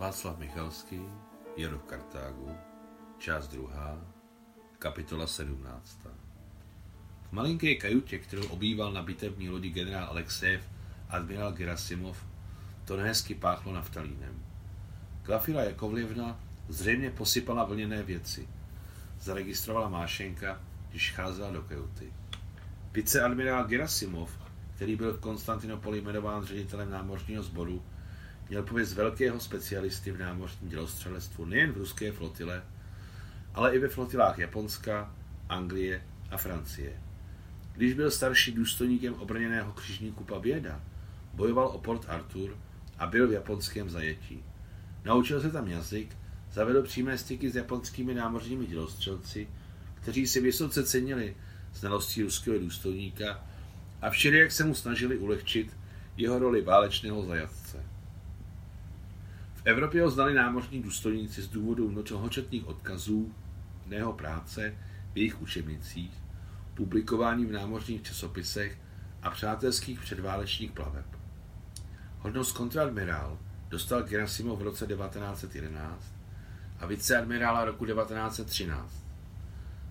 Václav 0.00 0.38
Michalský, 0.38 1.00
Jero 1.56 1.78
v 1.78 1.82
Kartágu, 1.82 2.56
část 3.18 3.48
druhá, 3.48 3.98
kapitola 4.78 5.26
17. 5.26 6.06
V 7.28 7.32
malinké 7.32 7.74
kajutě, 7.74 8.18
kterou 8.18 8.48
obýval 8.48 8.92
na 8.92 9.02
bitevní 9.02 9.48
lodi 9.50 9.70
generál 9.70 10.08
Alexejev 10.08 10.68
admirál 11.08 11.52
Gerasimov, 11.52 12.24
to 12.84 12.96
nehezky 12.96 13.34
páchlo 13.34 13.72
naftalínem. 13.72 14.44
Glafira 15.22 15.62
Jakovlivna 15.62 16.40
zřejmě 16.68 17.10
posypala 17.10 17.64
vlněné 17.64 18.02
věci. 18.02 18.48
Zaregistrovala 19.20 19.88
Mášenka, 19.88 20.60
když 20.90 21.12
cházela 21.12 21.50
do 21.50 21.62
kajuty. 21.62 22.12
Viceadmirál 22.92 23.64
Gerasimov, 23.64 24.38
který 24.76 24.96
byl 24.96 25.12
v 25.12 25.20
Konstantinopoli 25.20 26.00
jmenován 26.00 26.44
ředitelem 26.44 26.90
námořního 26.90 27.42
sboru, 27.42 27.82
Měl 28.50 28.62
pověst 28.62 28.94
velkého 28.94 29.40
specialisty 29.40 30.12
v 30.12 30.18
námořním 30.18 30.70
dělostřelectvu 30.70 31.44
nejen 31.44 31.72
v 31.72 31.76
ruské 31.76 32.12
flotile, 32.12 32.62
ale 33.54 33.74
i 33.74 33.78
ve 33.78 33.88
flotilách 33.88 34.38
Japonska, 34.38 35.14
Anglie 35.48 36.02
a 36.30 36.36
Francie. 36.36 37.02
Když 37.72 37.94
byl 37.94 38.10
starší 38.10 38.52
důstojníkem 38.52 39.14
obrněného 39.14 39.72
křižníku 39.72 40.24
Paběda, 40.24 40.80
bojoval 41.34 41.66
o 41.66 41.78
Port 41.78 42.04
Arthur 42.08 42.58
a 42.98 43.06
byl 43.06 43.28
v 43.28 43.32
japonském 43.32 43.90
zajetí. 43.90 44.44
Naučil 45.04 45.40
se 45.40 45.50
tam 45.50 45.68
jazyk, 45.68 46.16
zavedl 46.52 46.82
přímé 46.82 47.18
styky 47.18 47.50
s 47.50 47.56
japonskými 47.56 48.14
námořními 48.14 48.66
dělostřelci, 48.66 49.48
kteří 49.94 50.26
si 50.26 50.40
vysoce 50.40 50.84
cenili 50.84 51.36
znalostí 51.74 52.22
ruského 52.22 52.58
důstojníka 52.58 53.44
a 54.02 54.10
všelijak 54.10 54.52
se 54.52 54.64
mu 54.64 54.74
snažili 54.74 55.18
ulehčit 55.18 55.76
jeho 56.16 56.38
roli 56.38 56.62
válečného 56.62 57.22
zajatce. 57.22 57.89
V 59.60 59.66
Evropě 59.66 60.02
ho 60.02 60.10
znali 60.10 60.34
námořní 60.34 60.82
důstojníci 60.82 61.42
z 61.42 61.48
důvodu 61.48 61.90
mnohočetných 61.90 62.66
odkazů 62.68 63.34
jeho 63.90 64.12
práce 64.12 64.74
v 65.12 65.16
jejich 65.16 65.42
učebnicích, 65.42 66.22
publikování 66.74 67.46
v 67.46 67.52
námořních 67.52 68.02
časopisech 68.02 68.78
a 69.22 69.30
přátelských 69.30 70.00
předválečných 70.00 70.72
plaveb. 70.72 71.06
Hodnost 72.18 72.56
kontradmirál 72.56 73.38
dostal 73.68 74.02
Gerasimov 74.02 74.58
v 74.58 74.62
roce 74.62 74.86
1911 74.86 76.14
a 76.78 76.86
viceadmirála 76.86 77.64
roku 77.64 77.86
1913. 77.86 79.06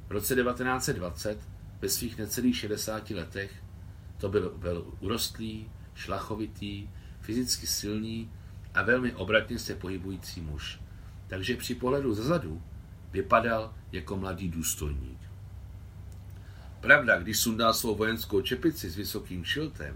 V 0.08 0.12
roce 0.12 0.36
1920, 0.36 1.40
ve 1.82 1.90
svých 1.90 2.18
necelých 2.18 2.58
60 2.58 3.10
letech, 3.10 3.64
to 4.18 4.30
byl, 4.30 4.54
byl 4.58 4.94
urostlý, 5.00 5.72
šlachovitý, 5.96 6.90
fyzicky 7.22 7.68
silný 7.68 8.32
a 8.74 8.84
velmi 8.84 9.14
obratně 9.14 9.60
se 9.60 9.76
pohybující 9.76 10.42
muž, 10.42 10.80
takže 11.28 11.58
při 11.58 11.76
pohledu 11.76 12.14
zezadu 12.14 12.62
vypadal 13.12 13.74
jako 13.92 14.18
mladý 14.18 14.50
důstojník. 14.50 15.20
Pravda, 16.80 17.20
když 17.20 17.40
sundal 17.40 17.74
svou 17.74 17.96
vojenskou 17.96 18.42
čepici 18.42 18.90
s 18.90 18.96
vysokým 18.96 19.44
šiltem, 19.44 19.96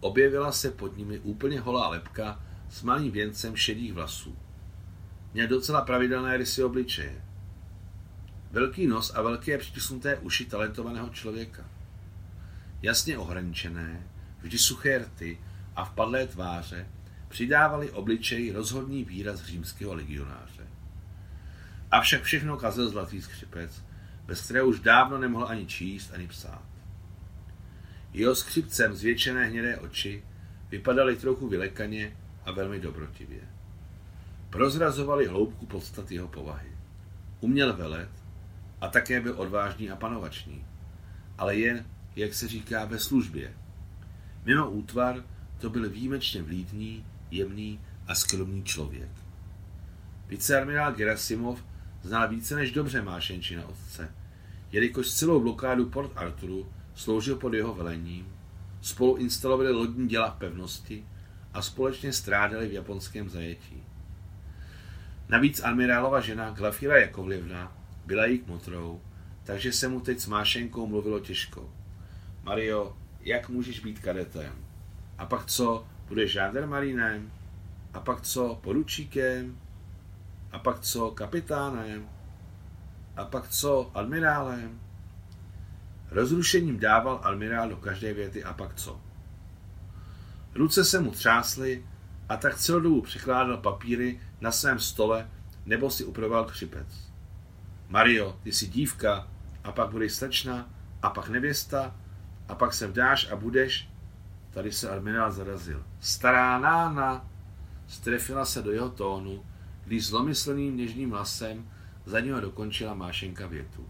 objevila 0.00 0.52
se 0.52 0.70
pod 0.70 0.96
nimi 0.96 1.18
úplně 1.18 1.60
holá 1.60 1.88
lepka 1.88 2.42
s 2.70 2.82
malým 2.82 3.12
věncem 3.12 3.56
šedých 3.56 3.92
vlasů. 3.92 4.36
Měl 5.34 5.46
docela 5.48 5.82
pravidelné 5.82 6.36
rysy 6.36 6.64
obličeje. 6.64 7.24
Velký 8.50 8.86
nos 8.86 9.14
a 9.14 9.22
velké 9.22 9.58
přitisnuté 9.58 10.18
uši 10.18 10.44
talentovaného 10.44 11.08
člověka. 11.08 11.64
Jasně 12.82 13.18
ohraničené, 13.18 14.06
vždy 14.42 14.58
suché 14.58 14.98
rty 14.98 15.38
a 15.76 15.84
vpadlé 15.84 16.26
tváře 16.26 16.86
přidávali 17.34 17.90
obličeji 17.90 18.52
rozhodný 18.52 19.04
výraz 19.04 19.42
římského 19.42 19.94
legionáře. 19.94 20.66
Avšak 21.90 22.22
všechno 22.22 22.56
kazil 22.56 22.88
zlatý 22.88 23.22
skřipec, 23.22 23.84
bez 24.26 24.40
kterého 24.40 24.66
už 24.66 24.80
dávno 24.80 25.18
nemohl 25.18 25.48
ani 25.48 25.66
číst, 25.66 26.10
ani 26.14 26.28
psát. 26.28 26.62
Jeho 28.12 28.34
skřipcem 28.34 28.94
zvětšené 28.94 29.46
hnědé 29.46 29.76
oči 29.76 30.24
vypadaly 30.70 31.16
trochu 31.16 31.48
vylekaně 31.48 32.16
a 32.44 32.52
velmi 32.52 32.80
dobrotivě. 32.80 33.40
Prozrazovali 34.50 35.26
hloubku 35.26 35.66
podstat 35.66 36.10
jeho 36.10 36.28
povahy. 36.28 36.72
Uměl 37.40 37.76
velet 37.76 38.10
a 38.80 38.88
také 38.88 39.20
byl 39.20 39.34
odvážný 39.40 39.90
a 39.90 39.96
panovačný, 39.96 40.64
ale 41.38 41.56
jen, 41.56 41.86
jak 42.16 42.34
se 42.34 42.48
říká, 42.48 42.84
ve 42.84 42.98
službě. 42.98 43.52
Mimo 44.44 44.70
útvar 44.70 45.24
to 45.58 45.70
byl 45.70 45.90
výjimečně 45.90 46.42
vlídný 46.42 47.04
jemný 47.34 47.80
a 48.06 48.14
skromný 48.14 48.64
člověk. 48.64 49.10
Viceadmirál 50.28 50.92
Gerasimov 50.92 51.64
znal 52.02 52.28
více 52.28 52.56
než 52.56 52.72
dobře 52.72 53.02
Mášenčina 53.02 53.66
otce, 53.66 54.14
jelikož 54.72 55.10
celou 55.10 55.40
blokádu 55.40 55.90
Port 55.90 56.12
Arturu 56.16 56.66
sloužil 56.94 57.36
pod 57.36 57.54
jeho 57.54 57.74
velením, 57.74 58.36
spolu 58.80 59.16
instalovali 59.16 59.72
lodní 59.72 60.08
děla 60.08 60.30
v 60.30 60.38
pevnosti 60.38 61.04
a 61.52 61.62
společně 61.62 62.12
strádali 62.12 62.68
v 62.68 62.72
japonském 62.72 63.28
zajetí. 63.28 63.82
Navíc 65.28 65.60
admirálova 65.60 66.20
žena 66.20 66.50
Glafira 66.50 66.96
Jakovlivna 66.96 67.76
byla 68.06 68.26
jejich 68.26 68.46
motrou, 68.46 69.00
takže 69.44 69.72
se 69.72 69.88
mu 69.88 70.00
teď 70.00 70.20
s 70.20 70.26
Mášenkou 70.26 70.86
mluvilo 70.86 71.20
těžko. 71.20 71.72
Mario, 72.42 72.96
jak 73.20 73.48
můžeš 73.48 73.80
být 73.80 73.98
kadetem? 73.98 74.52
A 75.18 75.26
pak 75.26 75.46
co, 75.46 75.86
Budeš 76.08 76.32
žándarmarínem? 76.32 77.32
A 77.94 78.00
pak 78.00 78.20
co 78.20 78.60
poručíkem? 78.62 79.58
A 80.52 80.58
pak 80.58 80.80
co 80.80 81.10
kapitánem? 81.10 82.08
A 83.16 83.24
pak 83.24 83.48
co 83.48 83.90
admirálem? 83.94 84.80
Rozrušením 86.10 86.78
dával 86.78 87.20
admirál 87.22 87.68
do 87.68 87.76
každé 87.76 88.14
věty 88.14 88.44
a 88.44 88.52
pak 88.52 88.74
co? 88.74 89.00
Ruce 90.54 90.84
se 90.84 91.00
mu 91.00 91.10
třásly 91.10 91.84
a 92.28 92.36
tak 92.36 92.56
celou 92.58 92.80
dobu 92.80 93.02
překládal 93.02 93.56
papíry 93.56 94.20
na 94.40 94.52
svém 94.52 94.78
stole 94.78 95.30
nebo 95.66 95.90
si 95.90 96.04
upravoval 96.04 96.44
křipec. 96.44 97.12
Mario, 97.88 98.38
ty 98.42 98.52
jsi 98.52 98.66
dívka, 98.66 99.28
a 99.64 99.72
pak 99.72 99.90
budeš 99.90 100.12
slečna, 100.12 100.70
a 101.02 101.10
pak 101.10 101.28
nevěsta, 101.28 101.96
a 102.48 102.54
pak 102.54 102.74
se 102.74 102.86
vdáš 102.86 103.30
a 103.30 103.36
budeš, 103.36 103.90
Tady 104.54 104.72
se 104.72 104.90
admirál 104.90 105.32
zarazil. 105.32 105.84
Stará 106.00 106.58
nána 106.58 107.30
strefila 107.86 108.44
se 108.44 108.62
do 108.62 108.70
jeho 108.70 108.90
tónu, 108.90 109.44
když 109.84 110.06
zlomyslným 110.06 110.76
něžným 110.76 111.10
hlasem 111.10 111.70
za 112.04 112.20
něho 112.20 112.40
dokončila 112.40 112.94
Mášenka 112.94 113.46
větu. 113.46 113.88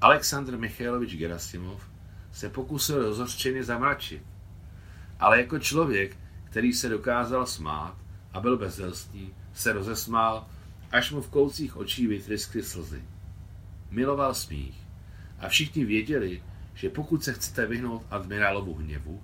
Aleksandr 0.00 0.58
Michailovič 0.58 1.16
Gerasimov 1.16 1.88
se 2.32 2.48
pokusil 2.48 3.02
rozhořčeně 3.02 3.64
zamračit, 3.64 4.22
ale 5.20 5.40
jako 5.40 5.58
člověk, 5.58 6.16
který 6.44 6.72
se 6.72 6.88
dokázal 6.88 7.46
smát 7.46 7.96
a 8.32 8.40
byl 8.40 8.56
bezdelstný, 8.58 9.34
se 9.54 9.72
rozesmál, 9.72 10.46
až 10.90 11.12
mu 11.12 11.20
v 11.20 11.28
koucích 11.28 11.76
očí 11.76 12.06
vytryskly 12.06 12.62
slzy. 12.62 13.02
Miloval 13.90 14.34
smích 14.34 14.86
a 15.38 15.48
všichni 15.48 15.84
věděli, 15.84 16.42
že 16.78 16.90
pokud 16.90 17.24
se 17.24 17.32
chcete 17.32 17.66
vyhnout 17.66 18.06
admirálovu 18.10 18.74
hněvu, 18.74 19.22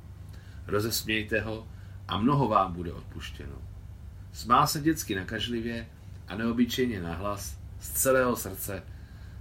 rozesmějte 0.67 1.41
ho 1.41 1.69
a 2.09 2.19
mnoho 2.19 2.49
vám 2.49 2.73
bude 2.73 2.93
odpuštěno. 2.93 3.63
Smál 4.33 4.67
se 4.67 4.81
dětsky 4.81 5.15
nakažlivě 5.15 5.87
a 6.29 6.37
neobyčejně 6.37 7.03
nahlas 7.03 7.59
z 7.81 7.91
celého 7.91 8.37
srdce, 8.37 8.83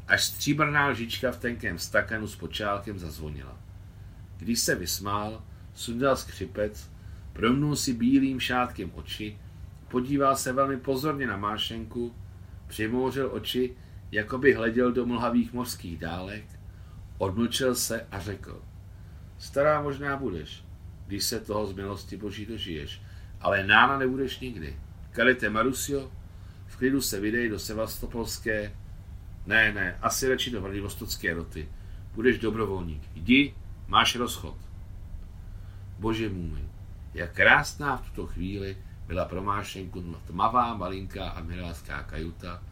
až 0.08 0.24
stříbrná 0.24 0.88
lžička 0.88 1.32
v 1.32 1.38
tenkém 1.38 1.80
stakanu 1.80 2.28
s 2.28 2.36
počálkem 2.36 3.00
zazvonila. 3.00 3.58
Když 4.38 4.60
se 4.60 4.76
vysmál, 4.76 5.44
sundal 5.74 6.16
skřipec, 6.16 6.90
promnul 7.34 7.76
si 7.76 7.94
bílým 7.94 8.40
šátkem 8.40 8.92
oči, 8.94 9.38
podíval 9.88 10.36
se 10.36 10.54
velmi 10.54 10.78
pozorně 10.78 11.28
na 11.28 11.38
Mášenku, 11.38 12.16
přimouřil 12.68 13.30
oči, 13.34 13.76
jako 14.12 14.38
by 14.38 14.54
hleděl 14.54 14.92
do 14.92 15.06
mlhavých 15.06 15.54
mořských 15.54 15.98
dálek 15.98 16.53
Odmlčel 17.24 17.76
se 17.76 18.08
a 18.12 18.20
řekl, 18.20 18.62
stará 19.38 19.82
možná 19.82 20.18
budeš, 20.18 20.66
když 21.08 21.24
se 21.24 21.40
toho 21.40 21.68
z 21.68 21.74
milosti 21.74 22.18
boží 22.18 22.46
dožiješ, 22.46 23.02
ale 23.42 23.64
nána 23.64 23.98
nebudeš 23.98 24.40
nikdy. 24.40 24.80
Kalite 25.12 25.50
Marusio, 25.50 26.12
v 26.68 26.78
klidu 26.78 27.02
se 27.02 27.20
vydej 27.20 27.50
do 27.50 27.60
Sevastopolské, 27.60 28.76
ne, 29.46 29.74
ne, 29.74 29.98
asi 30.02 30.30
radši 30.30 30.52
do 30.52 30.62
Vladivostocké 30.62 31.34
roty. 31.34 31.70
Budeš 32.14 32.40
dobrovolník. 32.40 33.04
Jdi, 33.16 33.56
máš 33.88 34.16
rozchod. 34.16 34.58
Bože 36.00 36.30
můj, 36.30 36.60
jak 37.14 37.34
krásná 37.34 37.98
v 37.98 38.10
tuto 38.10 38.28
chvíli 38.28 38.78
byla 39.08 39.26
pro 39.26 39.44
Mášenku 39.44 40.02
tmavá, 40.28 40.74
malinká 40.74 41.30
admirálská 41.30 42.04
kajuta 42.04 42.64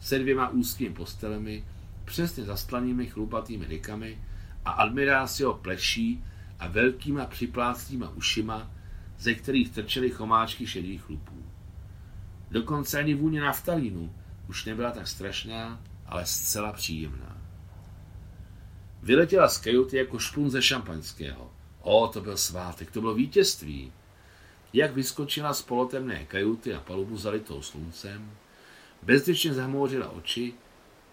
se 0.00 0.18
dvěma 0.18 0.48
úzkými 0.48 0.94
postelemi, 0.94 1.64
přesně 2.08 2.44
zastlanými 2.44 3.06
chlupatými 3.06 3.66
rykami 3.66 4.18
a 4.64 4.70
admirál 4.70 5.28
si 5.28 5.42
ho 5.42 5.54
pleší 5.54 6.24
a 6.58 6.68
velkýma 6.68 7.26
připlácnýma 7.26 8.10
ušima, 8.10 8.70
ze 9.18 9.34
kterých 9.34 9.70
trčely 9.70 10.10
chomáčky 10.10 10.66
šedých 10.66 11.02
chlupů. 11.02 11.44
Dokonce 12.50 12.98
ani 12.98 13.14
vůně 13.14 13.40
naftalínu 13.40 14.14
už 14.48 14.64
nebyla 14.64 14.90
tak 14.90 15.08
strašná, 15.08 15.80
ale 16.06 16.26
zcela 16.26 16.72
příjemná. 16.72 17.38
Vyletěla 19.02 19.48
z 19.48 19.58
kajuty 19.58 19.96
jako 19.96 20.18
špun 20.18 20.50
ze 20.50 20.62
šampaňského. 20.62 21.52
O, 21.80 22.08
to 22.08 22.20
byl 22.20 22.36
svátek, 22.36 22.90
to 22.90 23.00
bylo 23.00 23.14
vítězství. 23.14 23.92
Jak 24.72 24.94
vyskočila 24.94 25.54
z 25.54 25.62
polotemné 25.62 26.24
kajuty 26.24 26.74
a 26.74 26.80
palubu 26.80 27.16
zalitou 27.16 27.62
sluncem, 27.62 28.30
bezděčně 29.02 29.54
zahmouřila 29.54 30.10
oči, 30.10 30.54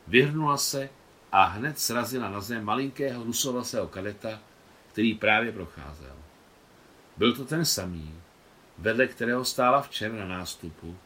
vyhrnula 0.07 0.57
se 0.57 0.89
a 1.31 1.43
hned 1.43 1.79
srazila 1.79 2.29
na 2.29 2.41
zem 2.41 2.63
malinkého 2.63 3.23
rusovlasého 3.23 3.87
kadeta, 3.87 4.39
který 4.91 5.13
právě 5.13 5.51
procházel. 5.51 6.15
Byl 7.17 7.35
to 7.35 7.45
ten 7.45 7.65
samý, 7.65 8.13
vedle 8.77 9.07
kterého 9.07 9.45
stála 9.45 9.81
včera 9.81 10.15
na 10.15 10.27
nástupu 10.27 10.97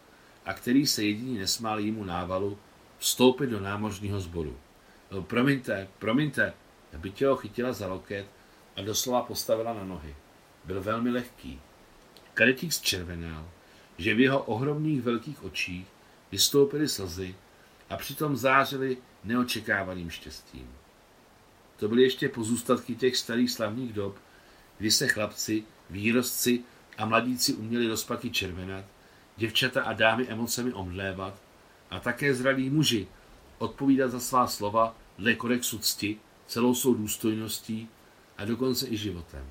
a 0.46 0.54
který 0.54 0.88
se 0.88 1.04
jediný 1.04 1.38
nesmál 1.38 1.80
jímu 1.80 2.04
návalu 2.04 2.58
vstoupit 2.98 3.48
do 3.48 3.60
námořního 3.60 4.20
sboru. 4.20 4.58
No, 5.12 5.22
promiňte, 5.24 5.88
promiňte, 6.00 6.54
tě 7.14 7.28
ho 7.28 7.36
chytila 7.36 7.74
za 7.74 7.88
loket 7.88 8.26
a 8.76 8.82
doslova 8.82 9.22
postavila 9.22 9.74
na 9.74 9.84
nohy. 9.84 10.16
Byl 10.66 10.82
velmi 10.82 11.10
lehký. 11.10 11.62
Kadetík 12.34 12.74
zčervenal, 12.74 13.50
že 13.98 14.14
v 14.14 14.20
jeho 14.20 14.44
ohromných 14.44 15.02
velkých 15.02 15.44
očích 15.44 15.88
vystoupily 16.32 16.88
slzy 16.88 17.36
a 17.90 17.98
přitom 17.98 18.36
zářily 18.36 18.98
neočekávaným 19.24 20.10
štěstím. 20.10 20.70
To 21.78 21.88
byly 21.88 22.04
ještě 22.04 22.30
pozůstatky 22.30 22.96
těch 22.96 23.18
starých 23.18 23.52
slavných 23.52 23.94
dob, 23.94 24.18
kdy 24.78 24.92
se 24.92 25.08
chlapci, 25.08 25.64
výrostci 25.90 26.64
a 26.98 27.06
mladíci 27.06 27.54
uměli 27.54 27.88
rozpaky 27.88 28.30
červenat, 28.30 28.86
děvčata 29.38 29.84
a 29.84 29.94
dámy 29.94 30.28
emocemi 30.28 30.74
omdlévat 30.74 31.42
a 31.90 32.00
také 32.00 32.34
zralí 32.34 32.70
muži 32.70 33.08
odpovídat 33.58 34.12
za 34.12 34.20
svá 34.20 34.48
slova 34.48 34.96
dle 35.18 35.36
kodexu 35.36 35.80
cti, 35.80 36.20
celou 36.48 36.76
svou 36.76 36.94
důstojností 36.94 37.90
a 38.38 38.46
dokonce 38.46 38.88
i 38.88 38.98
životem. 38.98 39.46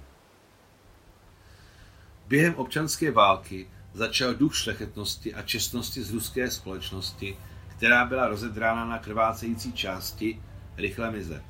Během 2.27 2.55
občanské 2.55 3.11
války 3.11 3.69
začal 3.95 4.35
duch 4.35 4.57
šlechetnosti 4.57 5.35
a 5.35 5.43
čestnosti 5.43 6.03
z 6.03 6.13
ruské 6.13 6.51
společnosti, 6.51 7.37
která 7.79 8.05
byla 8.05 8.29
rozedrána 8.29 8.85
na 8.85 8.99
krvácející 8.99 9.73
části, 9.73 10.43
rychle 10.77 11.11
mizet. 11.11 11.43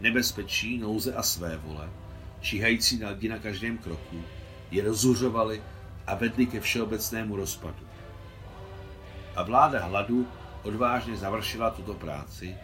Nebezpečí, 0.00 0.78
nouze 0.78 1.14
a 1.14 1.22
své 1.22 1.56
vole, 1.56 1.90
číhající 2.40 2.98
na 2.98 3.10
lidi 3.10 3.28
na 3.28 3.38
každém 3.38 3.78
kroku, 3.78 4.24
je 4.70 4.84
rozuřovali 4.84 5.62
a 6.06 6.14
vedli 6.14 6.46
ke 6.46 6.60
všeobecnému 6.60 7.36
rozpadu. 7.36 7.86
A 9.36 9.42
vláda 9.42 9.86
hladu 9.86 10.28
odvážně 10.62 11.16
završila 11.16 11.70
tuto 11.70 11.94
práci, 11.94 12.56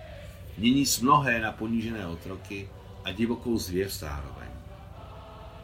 mění 0.59 0.85
mnohé 1.03 1.41
na 1.41 1.53
ponížené 1.53 2.07
otroky 2.07 2.69
a 3.05 3.13
divokou 3.13 3.59
zvěř 3.59 3.99
zároveň. 3.99 4.49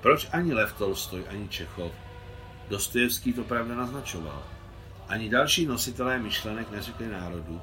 Proč 0.01 0.29
ani 0.33 0.55
Lev 0.55 0.73
Tolstoj, 0.73 1.25
ani 1.29 1.49
Čechov, 1.49 1.93
Dostojevský 2.69 3.33
to 3.33 3.45
pravda 3.45 3.75
naznačoval, 3.75 4.43
ani 5.09 5.29
další 5.29 5.67
nositelé 5.67 6.19
myšlenek 6.19 6.71
neřekli 6.71 7.09
národu, 7.09 7.61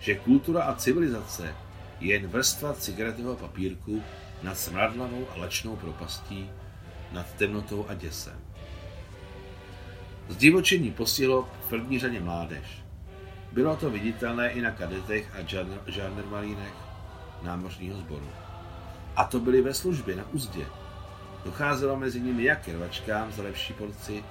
že 0.00 0.14
kultura 0.14 0.62
a 0.62 0.74
civilizace 0.74 1.54
je 2.00 2.12
jen 2.12 2.26
vrstva 2.26 2.72
cigaretového 2.72 3.36
papírku 3.36 4.02
nad 4.42 4.58
smradlavou 4.58 5.26
a 5.34 5.38
lačnou 5.38 5.76
propastí, 5.76 6.50
nad 7.12 7.32
temnotou 7.32 7.86
a 7.88 7.94
děsem. 7.94 8.40
Zdivočení 10.28 10.90
postihlo 10.90 11.48
v 11.66 11.68
první 11.68 11.98
řadě 11.98 12.20
mládež. 12.20 12.82
Bylo 13.52 13.76
to 13.76 13.90
viditelné 13.90 14.50
i 14.50 14.60
na 14.60 14.70
kadetech 14.70 15.32
a 15.36 15.66
žánrmalínech 15.86 16.74
námořního 17.42 17.98
sboru. 17.98 18.28
A 19.16 19.24
to 19.24 19.40
byli 19.40 19.62
ve 19.62 19.74
službě 19.74 20.16
na 20.16 20.24
úzdě. 20.32 20.66
Docházelo 21.44 21.96
mezi 21.96 22.20
nimi 22.20 22.44
jak 22.44 22.68
rvačkám 22.68 23.32
za 23.32 23.42
lepší 23.42 23.72
porci, 23.72 24.24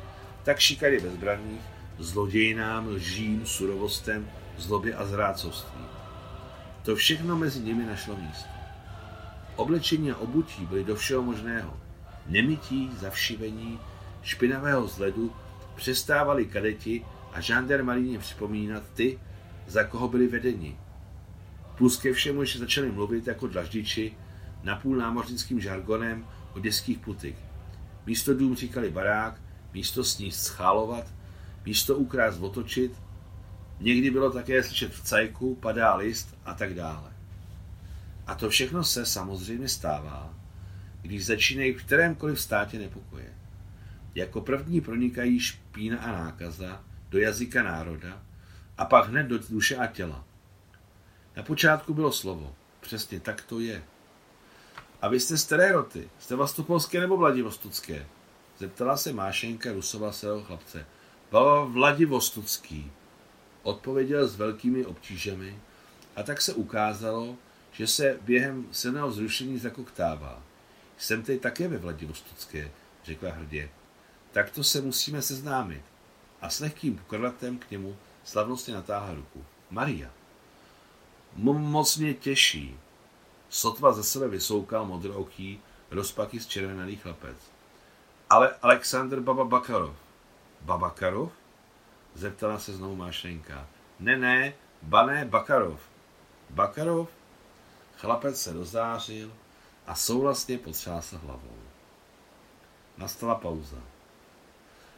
tak 0.43 0.59
šikary 0.59 0.99
bezbraných, 0.99 1.61
zlodějnám, 1.99 2.87
lžím, 2.87 3.45
surovostem, 3.45 4.29
zlobě 4.57 4.95
a 4.95 5.05
zrácovství. 5.05 5.81
To 6.83 6.95
všechno 6.95 7.37
mezi 7.37 7.59
nimi 7.59 7.85
našlo 7.85 8.17
místo. 8.17 8.49
Oblečení 9.55 10.11
a 10.11 10.17
obutí 10.17 10.65
byly 10.65 10.83
do 10.83 10.95
všeho 10.95 11.23
možného. 11.23 11.79
Nemití, 12.27 12.91
zavšivení, 12.99 13.79
špinavého 14.21 14.87
zledu 14.87 15.33
přestávali 15.75 16.45
kadeti 16.45 17.05
a 17.33 17.41
žandarmaríně 17.41 18.19
připomínat 18.19 18.83
ty, 18.93 19.19
za 19.67 19.83
koho 19.83 20.07
byli 20.07 20.27
vedeni. 20.27 20.77
Plus 21.77 21.97
ke 21.97 22.13
všemu 22.13 22.41
ještě 22.41 22.59
začali 22.59 22.91
mluvit 22.91 23.27
jako 23.27 23.47
dlaždiči 23.47 24.13
napůl 24.63 24.97
námořnickým 24.97 25.59
žargonem 25.59 26.27
o 26.55 26.59
dětských 26.59 26.99
putik. 26.99 27.35
Místo 28.05 28.33
dům 28.33 28.55
říkali 28.55 28.91
barák, 28.91 29.41
místo 29.73 30.03
sníst 30.03 30.43
schálovat, 30.43 31.05
místo 31.67 31.95
ukrást 31.95 32.39
otočit, 32.39 32.91
někdy 33.79 34.11
bylo 34.11 34.31
také 34.31 34.63
slyšet 34.63 34.93
v 34.93 35.03
cajku, 35.03 35.55
padá 35.55 35.95
list 35.95 36.37
a 36.45 36.53
tak 36.53 36.73
dále. 36.73 37.13
A 38.27 38.35
to 38.35 38.49
všechno 38.49 38.83
se 38.83 39.05
samozřejmě 39.05 39.69
stává, 39.69 40.33
když 41.01 41.25
začínají 41.25 41.73
v 41.73 41.83
kterémkoliv 41.83 42.41
státě 42.41 42.79
nepokoje. 42.79 43.33
Jako 44.15 44.41
první 44.41 44.81
pronikají 44.81 45.39
špína 45.39 45.99
a 45.99 46.11
nákaza 46.11 46.83
do 47.09 47.19
jazyka 47.19 47.63
národa 47.63 48.21
a 48.77 48.85
pak 48.85 49.07
hned 49.07 49.23
do 49.23 49.39
duše 49.49 49.75
a 49.75 49.87
těla. 49.87 50.25
Na 51.35 51.43
počátku 51.43 51.93
bylo 51.93 52.11
slovo. 52.11 52.55
Přesně 52.79 53.19
tak 53.19 53.41
to 53.41 53.59
je. 53.59 53.83
A 55.01 55.07
vy 55.07 55.19
jste 55.19 55.37
z 55.37 55.71
roty? 55.71 56.09
Jste 56.19 56.35
Vlastopolské 56.35 56.99
nebo 56.99 57.17
Vladivostocké? 57.17 58.05
Zeptala 58.59 58.97
se 58.97 59.13
Mášenka 59.13 59.71
Rusova 59.71 60.11
svého 60.11 60.43
chlapce. 60.43 60.85
Vladivostocký. 61.65 62.91
Odpověděl 63.63 64.27
s 64.27 64.35
velkými 64.35 64.85
obtížemi 64.85 65.59
a 66.15 66.23
tak 66.23 66.41
se 66.41 66.53
ukázalo, 66.53 67.35
že 67.71 67.87
se 67.87 68.19
během 68.21 68.67
silného 68.71 69.11
zrušení 69.11 69.59
zakoktává. 69.59 70.43
Jsem 70.97 71.23
teď 71.23 71.41
také 71.41 71.67
ve 71.67 71.77
Vladivostocké, 71.77 72.71
řekla 73.03 73.31
hrdě. 73.31 73.69
Takto 74.31 74.63
se 74.63 74.81
musíme 74.81 75.21
seznámit. 75.21 75.81
A 76.41 76.49
s 76.49 76.59
lehkým 76.59 76.97
pokrvatem 76.97 77.57
k 77.57 77.71
němu 77.71 77.97
slavnostně 78.23 78.73
natáhla 78.73 79.13
ruku. 79.13 79.45
Maria. 79.69 80.09
Moc 81.35 81.97
mě 81.97 82.13
těší. 82.13 82.79
Sotva 83.49 83.93
ze 83.93 84.03
sebe 84.03 84.27
vysoukal 84.27 84.85
modrooký, 84.85 85.61
rozpaky 85.91 86.39
z 86.39 86.47
červený 86.47 86.95
chlapec. 86.95 87.37
Ale 88.29 88.55
Aleksandr 88.61 89.19
Baba 89.19 89.45
Bakarov. 89.45 90.06
Babakarov? 90.67 91.31
Zeptala 92.13 92.59
se 92.59 92.73
znovu 92.73 92.95
Mášenka. 92.95 93.67
Ne, 93.99 94.17
ne, 94.17 94.53
bané 94.81 95.25
Bakarov. 95.25 95.79
Bakarov? 96.49 97.09
Chlapec 97.97 98.41
se 98.41 98.53
dozářil 98.53 99.33
a 99.87 99.95
souhlasně 99.95 100.57
potřásl 100.57 101.17
hlavou. 101.17 101.57
Nastala 102.97 103.35
pauza. 103.35 103.81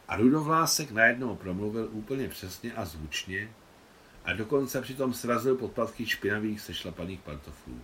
A 0.07 0.17
Rudovlásek 0.17 0.91
najednou 0.91 1.35
promluvil 1.35 1.89
úplně 1.91 2.29
přesně 2.29 2.73
a 2.73 2.85
zvučně 2.85 3.53
a 4.25 4.33
dokonce 4.33 4.81
přitom 4.81 5.13
srazil 5.13 5.55
podpatky 5.55 6.05
špinavých 6.05 6.61
sešlapaných 6.61 7.19
pantoflů. 7.19 7.81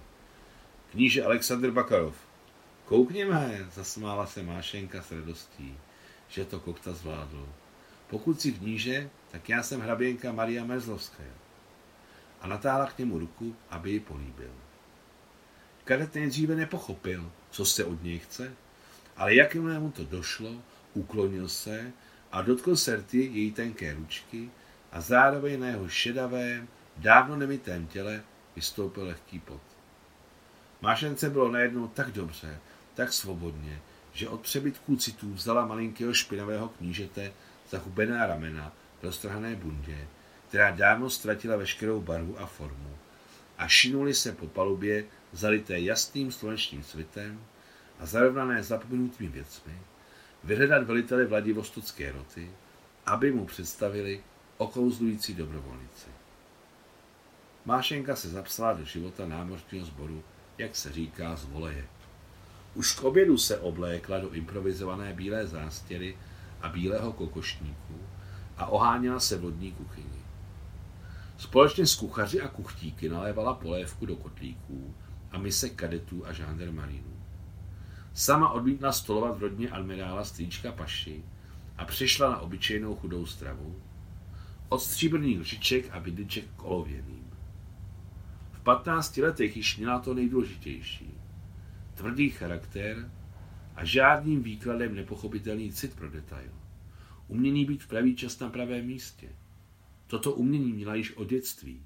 Kníže 0.91 1.23
Aleksandr 1.23 1.71
Bakarov. 1.71 2.15
Koukněme, 2.85 3.67
zasmála 3.71 4.25
se 4.25 4.43
Mášenka 4.43 5.01
s 5.01 5.11
radostí, 5.11 5.77
že 6.27 6.45
to 6.45 6.59
kokta 6.59 6.93
zvládl. 6.93 7.47
Pokud 8.09 8.41
si 8.41 8.51
kníže, 8.51 9.09
tak 9.31 9.49
já 9.49 9.63
jsem 9.63 9.81
hraběnka 9.81 10.31
Maria 10.31 10.65
Mezlovská. 10.65 11.23
A 12.41 12.47
natáhla 12.47 12.85
k 12.85 12.97
němu 12.97 13.19
ruku, 13.19 13.55
aby 13.69 13.91
ji 13.91 13.99
políbil. 13.99 14.51
Kadet 15.83 16.15
nejdříve 16.15 16.55
nepochopil, 16.55 17.31
co 17.49 17.65
se 17.65 17.85
od 17.85 18.03
něj 18.03 18.19
chce, 18.19 18.53
ale 19.17 19.35
jakmile 19.35 19.79
mu 19.79 19.91
to 19.91 20.03
došlo, 20.03 20.61
uklonil 20.93 21.49
se 21.49 21.91
a 22.31 22.41
dotkl 22.41 22.75
se 22.75 22.95
rty 22.95 23.17
její 23.17 23.51
tenké 23.51 23.93
ručky 23.93 24.49
a 24.91 25.01
zároveň 25.01 25.59
na 25.59 25.67
jeho 25.67 25.89
šedavém, 25.89 26.67
dávno 26.97 27.35
nemitém 27.35 27.87
těle 27.87 28.23
vystoupil 28.55 29.05
lehký 29.05 29.39
pot. 29.39 29.61
Mášence 30.81 31.29
bylo 31.29 31.51
najednou 31.51 31.87
tak 31.87 32.11
dobře, 32.11 32.59
tak 32.93 33.13
svobodně, 33.13 33.81
že 34.13 34.29
od 34.29 34.41
přebytků 34.41 34.95
citů 34.95 35.33
vzala 35.33 35.65
malinkého 35.65 36.13
špinavého 36.13 36.69
knížete 36.69 37.33
za 37.75 37.81
hubená 37.81 38.25
ramena 38.25 38.73
v 38.99 39.03
roztrhané 39.03 39.55
bundě, 39.55 40.07
která 40.47 40.71
dávno 40.71 41.09
ztratila 41.09 41.55
veškerou 41.55 42.01
barvu 42.01 42.39
a 42.39 42.45
formu, 42.45 42.97
a 43.57 43.67
šinuli 43.67 44.13
se 44.13 44.31
po 44.31 44.47
palubě 44.47 45.05
zalité 45.31 45.79
jasným 45.79 46.31
slunečním 46.31 46.83
svitem 46.83 47.39
a 47.99 48.05
zarovnané 48.05 48.63
zapomenutými 48.63 49.29
věcmi, 49.29 49.73
vyhledat 50.43 50.83
veliteli 50.83 51.25
Vladivostocké 51.25 52.11
roty, 52.11 52.51
aby 53.05 53.31
mu 53.31 53.45
představili 53.45 54.23
okouzlující 54.57 55.33
dobrovolnici. 55.33 56.07
Mášenka 57.65 58.15
se 58.15 58.29
zapsala 58.29 58.73
do 58.73 58.85
života 58.85 59.25
námořního 59.25 59.85
sboru, 59.85 60.23
jak 60.57 60.75
se 60.75 60.91
říká, 60.91 61.35
z 61.35 61.45
voleje. 61.45 61.85
Už 62.75 62.93
k 62.93 63.03
obědu 63.03 63.37
se 63.37 63.57
oblékla 63.57 64.19
do 64.19 64.31
improvizované 64.31 65.13
bílé 65.13 65.47
zástěry 65.47 66.17
a 66.65 66.69
bílého 66.69 67.13
kokošníku 67.13 67.95
a 68.57 68.65
oháněla 68.65 69.19
se 69.19 69.37
vodní 69.37 69.71
kuchyni. 69.71 70.19
Společně 71.37 71.85
s 71.85 71.95
kuchaři 71.95 72.41
a 72.41 72.47
kuchtíky 72.47 73.09
nalévala 73.09 73.53
polévku 73.53 74.05
do 74.05 74.15
kotlíků 74.15 74.95
a 75.31 75.37
mise 75.37 75.69
kadetů 75.69 76.27
a 76.27 76.33
žándarmarínů. 76.33 77.15
Sama 78.13 78.49
odmítla 78.49 78.91
stolovat 78.91 79.37
v 79.37 79.41
rodně 79.41 79.69
admirála 79.69 80.25
strýčka 80.25 80.71
Paši 80.71 81.23
a 81.77 81.85
přišla 81.85 82.29
na 82.29 82.37
obyčejnou 82.37 82.95
chudou 82.95 83.25
stravu, 83.25 83.81
od 84.69 84.79
stříbrných 84.79 85.39
lžiček 85.39 85.89
a 85.91 85.99
vidliček 85.99 86.45
k 86.55 86.63
olověným. 86.63 87.31
V 88.51 88.59
15 88.59 89.17
letech 89.17 89.57
již 89.57 89.77
měla 89.77 89.99
to 89.99 90.13
nejdůležitější. 90.13 91.13
Tvrdý 91.93 92.29
charakter 92.29 93.11
a 93.75 93.85
žádným 93.85 94.43
výkladem 94.43 94.95
nepochopitelný 94.95 95.71
cit 95.71 95.95
pro 95.95 96.09
detail. 96.09 96.51
Umění 97.27 97.65
být 97.65 97.83
v 97.83 97.87
pravý 97.87 98.15
čas 98.15 98.39
na 98.39 98.49
pravém 98.49 98.85
místě. 98.85 99.29
Toto 100.07 100.33
umění 100.33 100.73
měla 100.73 100.95
již 100.95 101.17
od 101.17 101.29
dětství, 101.29 101.85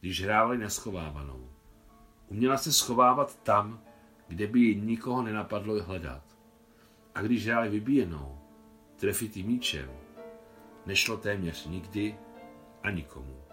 když 0.00 0.22
hrávali 0.22 0.58
neschovávanou. 0.58 1.50
Uměla 2.28 2.56
se 2.56 2.72
schovávat 2.72 3.42
tam, 3.42 3.82
kde 4.28 4.46
by 4.46 4.60
ji 4.60 4.80
nikoho 4.80 5.22
nenapadlo 5.22 5.82
hledat. 5.82 6.36
A 7.14 7.22
když 7.22 7.46
hráli 7.46 7.68
vybíjenou, 7.68 8.38
trefitý 8.96 9.42
míčem, 9.42 9.90
nešlo 10.86 11.16
téměř 11.16 11.66
nikdy 11.66 12.16
a 12.82 12.90
nikomu. 12.90 13.49